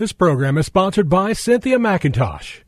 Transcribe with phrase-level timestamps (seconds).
[0.00, 2.62] This program is sponsored by Cynthia McIntosh.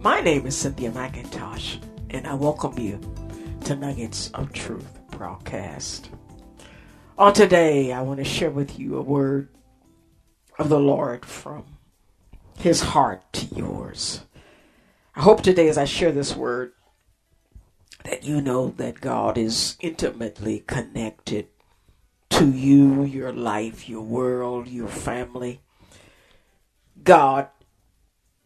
[0.00, 2.98] My name is Cynthia McIntosh, and I welcome you
[3.64, 6.08] to Nuggets of Truth broadcast.
[7.18, 9.50] On today, I want to share with you a word
[10.58, 11.66] of the Lord from
[12.58, 14.22] his heart to yours.
[15.16, 16.72] I hope today, as I share this word,
[18.04, 21.48] that you know that God is intimately connected
[22.30, 25.62] to you, your life, your world, your family.
[27.02, 27.48] God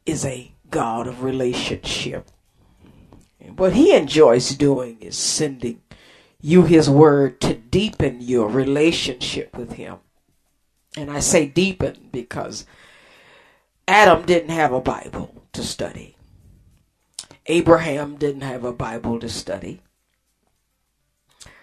[0.06, 2.30] is a God of relationship.
[3.40, 5.82] And what He enjoys doing is sending
[6.40, 9.96] you His word to deepen your relationship with Him.
[10.96, 12.64] And I say deepen because
[13.88, 16.16] Adam didn't have a Bible to study.
[17.46, 19.80] Abraham didn't have a Bible to study.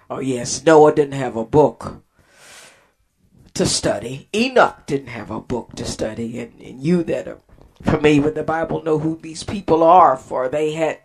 [0.09, 2.03] Oh, yes, Noah didn't have a book
[3.53, 4.29] to study.
[4.33, 6.39] Enoch didn't have a book to study.
[6.39, 7.39] And, and you that are
[7.81, 10.99] familiar with the Bible know who these people are, for they had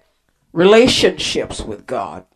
[0.52, 2.26] relationships with God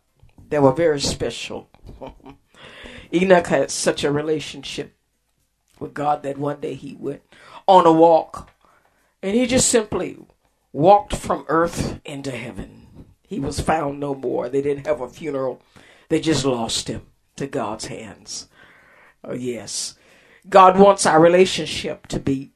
[0.49, 1.69] that were very special.
[3.13, 4.95] Enoch had such a relationship
[5.79, 7.21] with God that one day he went
[7.67, 8.49] on a walk
[9.21, 10.17] and he just simply
[10.77, 13.05] walked from earth into heaven.
[13.23, 14.47] He was found no more.
[14.47, 15.59] They didn't have a funeral,
[16.09, 18.47] they just lost him to God's hands.
[19.23, 19.95] Oh, yes.
[20.47, 22.51] God wants our relationship to be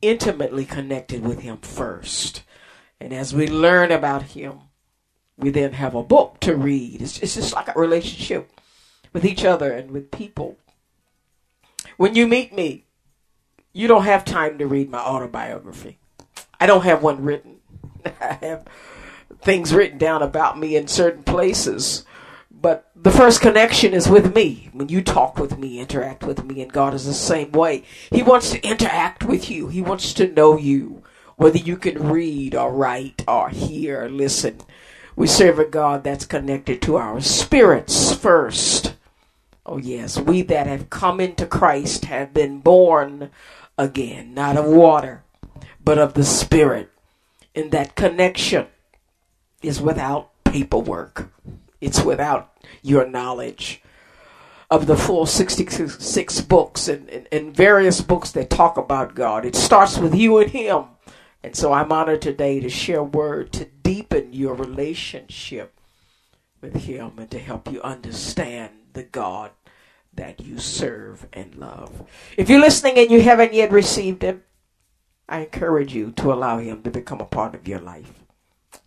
[0.00, 2.44] intimately connected with Him first.
[2.98, 4.60] And as we learn about Him,
[5.36, 7.02] we then have a book to read.
[7.02, 8.50] It's, it's just like a relationship
[9.12, 10.56] with each other and with people.
[11.98, 12.86] When you meet me,
[13.74, 15.98] you don't have time to read my autobiography.
[16.60, 17.56] I don't have one written.
[18.04, 18.66] I have
[19.40, 22.04] things written down about me in certain places.
[22.50, 24.68] But the first connection is with me.
[24.72, 27.84] When you talk with me, interact with me, and God is the same way.
[28.10, 29.68] He wants to interact with you.
[29.68, 31.04] He wants to know you,
[31.36, 34.58] whether you can read or write or hear or listen.
[35.14, 38.94] We serve a God that's connected to our spirits first.
[39.64, 43.30] Oh, yes, we that have come into Christ have been born
[43.76, 45.22] again, not of water,
[45.88, 46.92] but of the Spirit.
[47.54, 48.66] And that connection
[49.62, 51.32] is without paperwork,
[51.80, 53.80] it's without your knowledge
[54.70, 59.46] of the full 66 books and, and, and, various books that talk about God.
[59.46, 60.84] It starts with you and Him.
[61.42, 65.80] And so I'm honored today to share word to deepen your relationship
[66.60, 69.52] with Him and to help you understand the God
[70.12, 72.06] that you serve and love.
[72.36, 74.42] If you're listening and you haven't yet received Him,
[75.28, 78.12] I encourage you to allow Him to become a part of your life.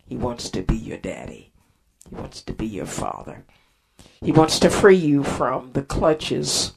[0.04, 1.52] He wants to be your daddy,
[2.08, 3.44] He wants to be your father.
[4.20, 6.72] He wants to free you from the clutches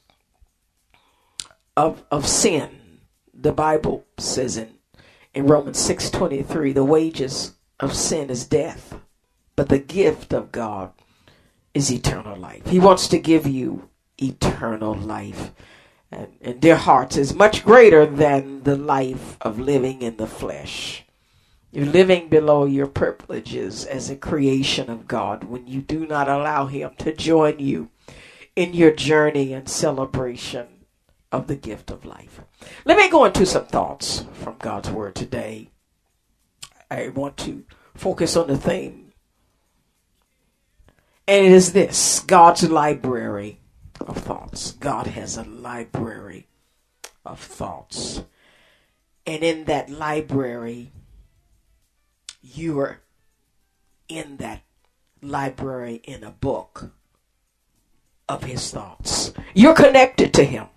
[1.77, 2.99] of, of sin.
[3.33, 4.75] The Bible says in,
[5.33, 8.99] in Romans 6.23, the wages of sin is death,
[9.55, 10.91] but the gift of God
[11.73, 12.65] is eternal life.
[12.67, 15.51] He wants to give you eternal life.
[16.15, 21.03] And, and their hearts is much greater than the life of living in the flesh.
[21.73, 26.67] You're living below your privileges as a creation of God when you do not allow
[26.67, 27.89] Him to join you
[28.55, 30.67] in your journey and celebration
[31.33, 32.39] of the gift of life.
[32.85, 35.71] Let me go into some thoughts from God's Word today.
[36.89, 39.11] I want to focus on the theme,
[41.27, 43.59] and it is this God's library
[44.05, 44.71] of thoughts.
[44.73, 46.47] God has a library
[47.25, 48.23] of thoughts.
[49.25, 50.91] And in that library,
[52.41, 52.99] you are
[54.07, 54.61] in that
[55.21, 56.91] library in a book
[58.29, 59.33] of his thoughts.
[59.53, 60.67] You're connected to him.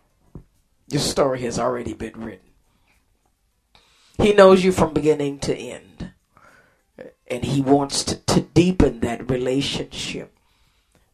[0.88, 2.48] Your story has already been written.
[4.16, 6.12] He knows you from beginning to end.
[7.30, 10.34] And he wants to, to deepen that relationship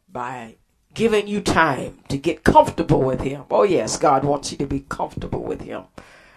[0.09, 0.57] by
[0.94, 3.44] giving you time to get comfortable with Him.
[3.50, 5.85] Oh, yes, God wants you to be comfortable with Him.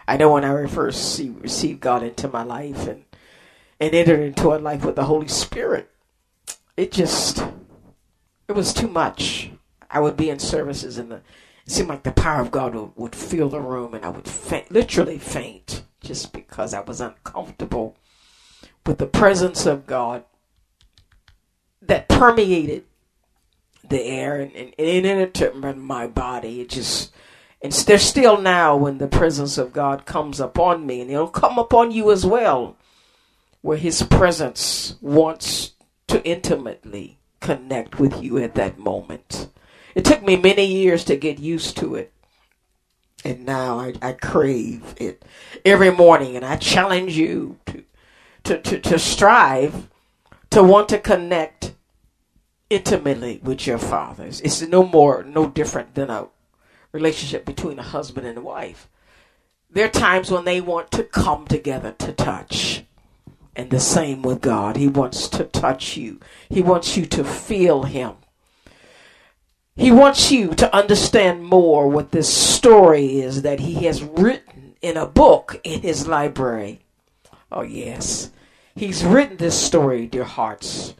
[0.08, 3.04] I know when I first received God into my life and
[3.80, 5.92] and entered into a life with the Holy Spirit,
[6.76, 7.44] it just
[8.48, 9.52] it was too much.
[9.90, 12.92] I would be in services and the, it seemed like the power of God would,
[12.96, 17.98] would fill the room and I would faint, literally faint just because I was uncomfortable
[18.86, 20.24] with the presence of God
[21.82, 22.86] that permeated
[23.88, 26.62] the air and, and, and it entered my body.
[26.62, 27.14] It just,
[27.62, 31.58] and there's still now when the presence of God comes upon me, and it'll come
[31.58, 32.78] upon you as well,
[33.62, 35.74] where His presence wants
[36.08, 39.50] to intimately connect with you at that moment.
[39.96, 42.14] It took me many years to get used to it.
[43.26, 45.26] And now I, I crave it
[45.66, 47.84] every morning, and I challenge you to,
[48.44, 49.90] to, to, to strive
[50.52, 51.74] to want to connect
[52.70, 54.42] intimately with your fathers.
[54.42, 56.28] It's no more, no different than a
[56.92, 58.90] relationship between a husband and a wife.
[59.70, 62.84] There are times when they want to come together to touch.
[63.56, 64.76] And the same with God.
[64.76, 66.20] He wants to touch you,
[66.50, 68.14] He wants you to feel Him.
[69.76, 74.98] He wants you to understand more what this story is that He has written in
[74.98, 76.82] a book in His library.
[77.52, 78.32] Oh, yes.
[78.76, 80.94] He's written this story, dear hearts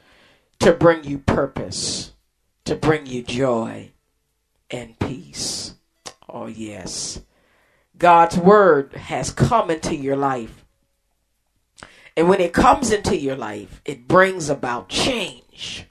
[0.60, 2.12] to bring you purpose,
[2.66, 3.92] to bring you joy
[4.70, 5.76] and peace.
[6.28, 7.22] Oh, yes.
[7.98, 10.66] God's word has come into your life.
[12.16, 15.86] And when it comes into your life, it brings about change.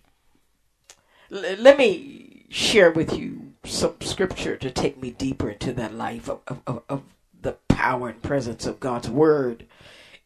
[1.33, 6.29] L- let me share with you some scripture to take me deeper into that life
[6.29, 7.03] of, of, of
[7.41, 9.67] the power and presence of God's word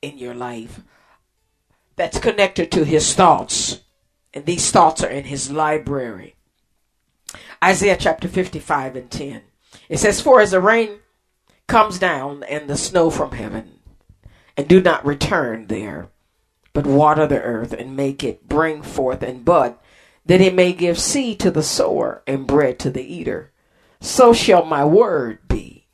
[0.03, 0.81] in your life
[1.97, 3.81] that's connected to his thoughts
[4.33, 6.37] and these thoughts are in his library.
[7.63, 9.43] Isaiah chapter 55 and 10.
[9.89, 10.99] It says, For as the rain
[11.67, 13.81] comes down and the snow from heaven,
[14.57, 16.09] and do not return there,
[16.73, 19.77] but water the earth and make it bring forth and bud,
[20.27, 23.53] that it may give seed to the sower and bread to the eater,
[24.01, 25.87] so shall my word be,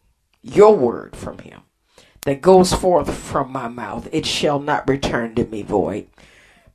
[0.43, 1.63] your word from him,
[2.23, 4.09] that goes forth from my mouth.
[4.13, 6.09] It shall not return to me void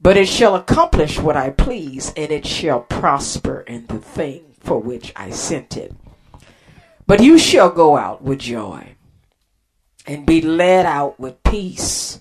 [0.01, 4.79] but it shall accomplish what I please, and it shall prosper in the thing for
[4.79, 5.93] which I sent it.
[7.05, 8.95] But you shall go out with joy,
[10.07, 12.19] and be led out with peace.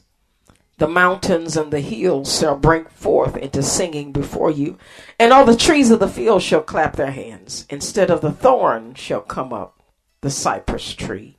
[0.77, 4.79] The mountains and the hills shall break forth into singing before you,
[5.19, 7.67] and all the trees of the field shall clap their hands.
[7.71, 9.83] Instead of the thorn shall come up
[10.23, 11.39] the cypress tree,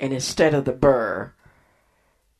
[0.00, 1.34] and instead of the burr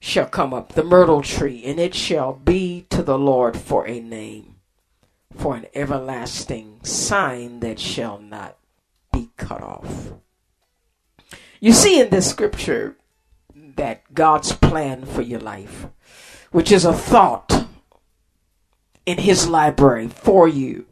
[0.01, 4.01] shall come up, the myrtle tree, and it shall be to the Lord for a
[4.01, 4.57] name,
[5.35, 8.57] for an everlasting sign that shall not
[9.13, 10.13] be cut off.
[11.61, 12.97] You see in this scripture
[13.55, 15.87] that God's plan for your life,
[16.53, 17.67] which is a thought
[19.07, 20.87] in His library for you,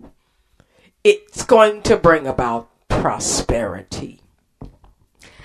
[1.02, 4.23] it's going to bring about prosperity.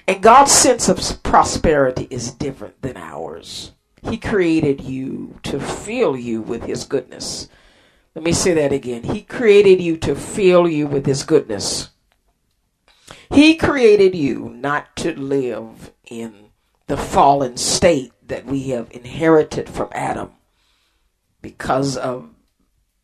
[0.09, 3.73] And God's sense of prosperity is different than ours.
[4.01, 7.47] He created you to fill you with His goodness.
[8.15, 9.03] Let me say that again.
[9.03, 11.91] He created you to fill you with His goodness.
[13.31, 16.49] He created you not to live in
[16.87, 20.31] the fallen state that we have inherited from Adam
[21.43, 22.31] because of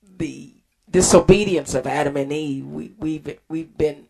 [0.02, 0.56] the
[0.90, 2.66] disobedience of Adam and Eve.
[2.66, 4.08] We, we've, we've been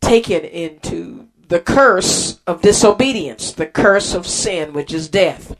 [0.00, 5.56] taken into the curse of disobedience, the curse of sin, which is death.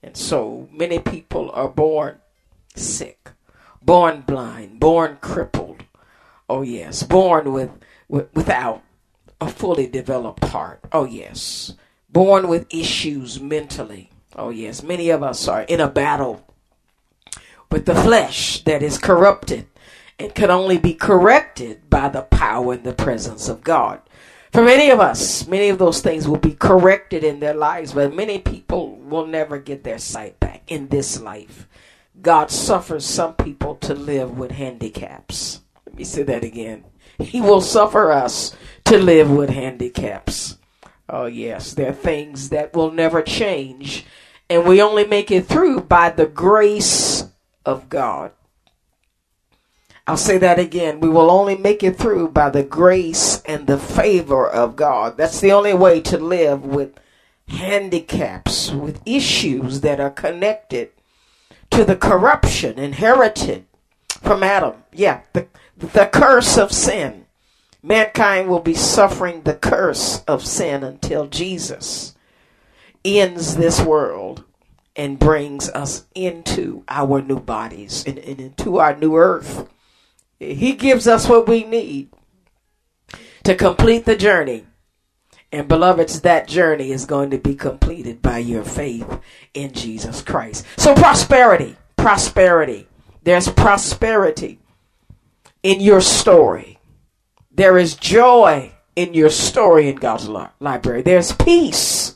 [0.00, 2.18] And so many people are born
[2.76, 3.30] sick,
[3.82, 5.82] born blind, born crippled.
[6.48, 7.70] Oh, yes, born with,
[8.08, 8.84] with without
[9.40, 10.80] a fully developed heart.
[10.92, 11.74] Oh, yes,
[12.08, 14.10] born with issues mentally.
[14.36, 16.46] Oh, yes, many of us are in a battle
[17.72, 19.66] with the flesh that is corrupted
[20.16, 24.00] and can only be corrected by the power and the presence of God.
[24.54, 28.14] For many of us, many of those things will be corrected in their lives, but
[28.14, 31.66] many people will never get their sight back in this life.
[32.22, 35.60] God suffers some people to live with handicaps.
[35.84, 36.84] Let me say that again.
[37.18, 40.56] He will suffer us to live with handicaps.
[41.08, 44.06] Oh, yes, there are things that will never change,
[44.48, 47.24] and we only make it through by the grace
[47.66, 48.30] of God.
[50.06, 51.00] I'll say that again.
[51.00, 55.16] We will only make it through by the grace and the favor of God.
[55.16, 56.98] That's the only way to live with
[57.48, 60.90] handicaps, with issues that are connected
[61.70, 63.64] to the corruption inherited
[64.20, 64.74] from Adam.
[64.92, 65.46] Yeah, the,
[65.76, 67.26] the curse of sin.
[67.82, 72.14] Mankind will be suffering the curse of sin until Jesus
[73.04, 74.44] ends this world
[74.96, 79.68] and brings us into our new bodies and, and into our new earth.
[80.38, 82.10] He gives us what we need
[83.44, 84.64] to complete the journey.
[85.52, 89.20] And beloveds, that journey is going to be completed by your faith
[89.52, 90.66] in Jesus Christ.
[90.76, 92.88] So prosperity, prosperity.
[93.22, 94.58] There's prosperity
[95.62, 96.78] in your story.
[97.52, 100.28] There is joy in your story in God's
[100.60, 101.02] library.
[101.02, 102.14] There's peace.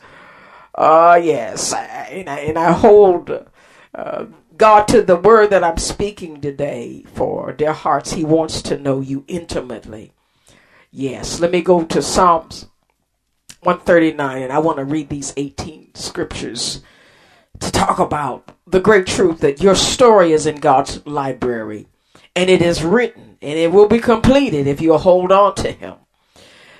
[0.76, 1.72] Ah, uh, yes.
[1.72, 3.30] And I, and I hold
[3.94, 4.26] uh,
[4.58, 8.12] God to the word that I'm speaking today for their hearts.
[8.12, 10.12] He wants to know you intimately.
[10.90, 11.38] Yes.
[11.38, 12.66] Let me go to Psalms
[13.62, 16.82] 139, and I want to read these 18 scriptures
[17.60, 21.86] to talk about the great truth that your story is in God's library
[22.34, 25.94] and it is written and it will be completed if you hold on to Him.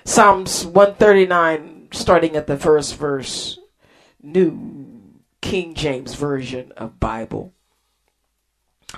[0.04, 3.58] Psalms 139, starting at the first verse,
[4.23, 5.00] New
[5.40, 7.52] King James Version of Bible.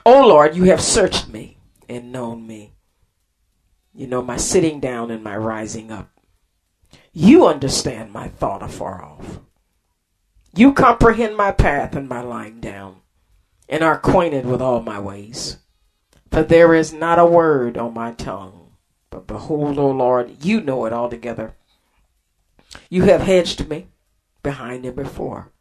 [0.07, 2.75] O Lord, you have searched me and known me.
[3.93, 6.11] You know my sitting down and my rising up.
[7.13, 9.41] You understand my thought afar off.
[10.55, 13.03] You comprehend my path and my lying down,
[13.69, 15.59] and are acquainted with all my ways.
[16.31, 18.73] For there is not a word on my tongue,
[19.11, 21.57] but behold, O Lord, you know it altogether.
[22.89, 23.89] You have hedged me
[24.43, 25.53] behind and before,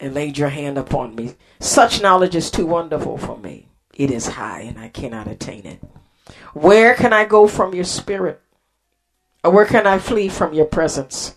[0.00, 1.34] and laid your hand upon me.
[1.60, 3.68] Such knowledge is too wonderful for me.
[3.94, 5.82] It is high, and I cannot attain it.
[6.54, 8.40] Where can I go from your spirit?
[9.42, 11.36] Or where can I flee from your presence?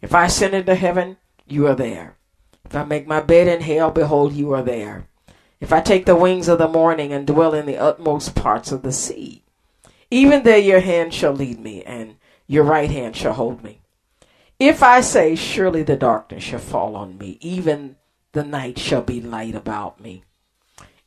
[0.00, 2.16] If I ascend into heaven, you are there.
[2.64, 5.08] If I make my bed in hell, behold, you are there.
[5.60, 8.82] If I take the wings of the morning and dwell in the utmost parts of
[8.82, 9.42] the sea,
[10.10, 13.80] even there your hand shall lead me, and your right hand shall hold me.
[14.58, 17.96] If I say, Surely the darkness shall fall on me, even
[18.32, 20.24] the night shall be light about me.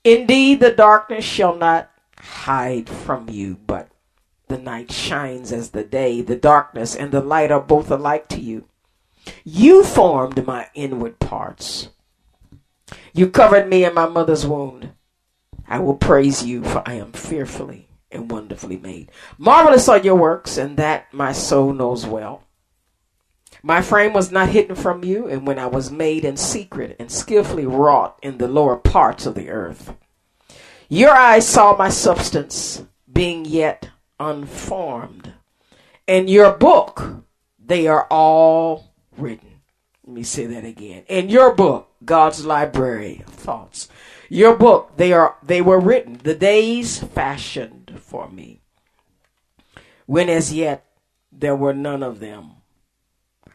[0.03, 3.89] Indeed, the darkness shall not hide from you, but
[4.47, 6.21] the night shines as the day.
[6.21, 8.65] The darkness and the light are both alike to you.
[9.43, 11.89] You formed my inward parts.
[13.13, 14.93] You covered me in my mother's womb.
[15.67, 19.11] I will praise you, for I am fearfully and wonderfully made.
[19.37, 22.43] Marvelous are your works, and that my soul knows well.
[23.63, 27.11] My frame was not hidden from you, and when I was made in secret and
[27.11, 29.93] skillfully wrought in the lower parts of the earth,
[30.89, 33.89] your eyes saw my substance being yet
[34.19, 35.33] unformed.
[36.07, 37.23] In your book,
[37.63, 39.61] they are all written.
[40.05, 41.03] Let me say that again.
[41.07, 43.87] In your book, God's library of thoughts,
[44.27, 48.61] your book, they are they were written, the days fashioned for me,
[50.07, 50.85] when as yet
[51.31, 52.60] there were none of them.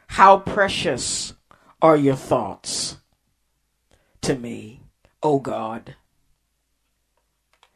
[0.07, 1.35] How precious
[1.83, 2.97] are your thoughts
[4.23, 4.81] to me,
[5.23, 5.95] O God.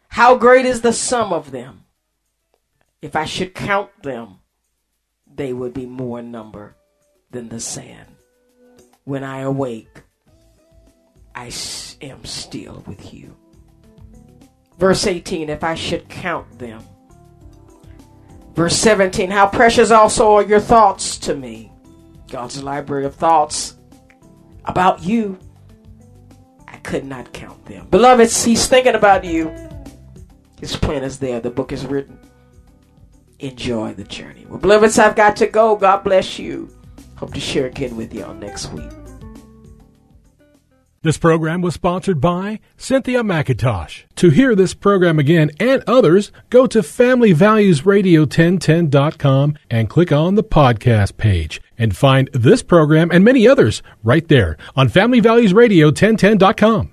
[0.08, 1.84] How great is the sum of them?
[3.00, 4.38] If I should count them,
[5.32, 6.74] they would be more in number
[7.30, 8.08] than the sand.
[9.04, 10.02] When I awake,
[11.34, 11.52] I
[12.00, 13.36] am still with you.
[14.76, 16.82] Verse 18, if I should count them.
[18.54, 21.70] Verse 17, how precious also are your thoughts to me.
[22.30, 23.76] God's library of thoughts
[24.64, 25.38] about you.
[26.66, 27.88] I could not count them.
[27.90, 29.52] Beloveds, He's thinking about you.
[30.60, 31.40] His plan is there.
[31.40, 32.18] The book is written.
[33.40, 34.46] Enjoy the journey.
[34.48, 35.74] Well, beloveds, I've got to go.
[35.74, 36.68] God bless you.
[37.16, 38.90] Hope to share again with y'all next week.
[41.02, 44.02] This program was sponsored by Cynthia McIntosh.
[44.16, 51.16] To hear this program again and others, go to FamilyValuesRadio1010.com and click on the podcast
[51.16, 56.92] page and find this program and many others right there on FamilyValuesRadio1010.com.